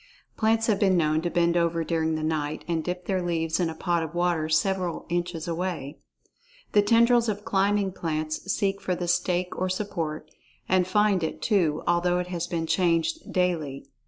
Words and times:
Plants 0.35 0.65
have 0.65 0.79
been 0.79 0.97
known 0.97 1.21
to 1.21 1.29
bend 1.29 1.55
over 1.55 1.83
during 1.83 2.15
the 2.15 2.23
night 2.23 2.65
and 2.67 2.83
dip 2.83 3.05
their 3.05 3.21
leaves 3.21 3.59
in 3.59 3.69
a 3.69 3.75
pot 3.75 4.01
of 4.01 4.15
water 4.15 4.49
several 4.49 5.05
inches 5.09 5.47
away. 5.47 5.99
The 6.71 6.81
tendrils 6.81 7.29
of 7.29 7.45
climbing 7.45 7.91
plants 7.91 8.51
seek 8.51 8.81
for 8.81 8.95
the 8.95 9.07
stake 9.07 9.55
or 9.55 9.69
support, 9.69 10.31
and 10.67 10.87
find 10.87 11.23
it, 11.23 11.39
too, 11.39 11.83
although 11.85 12.17
it 12.17 12.29
has 12.29 12.47
been 12.47 12.65
changed 12.65 13.31
daily. 13.31 13.89